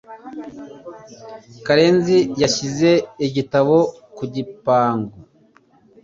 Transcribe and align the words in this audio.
Karenzi 1.65 2.17
yashyize 2.41 2.91
igitabo 3.27 3.75
ku 4.15 4.23
gipangu. 4.33 5.17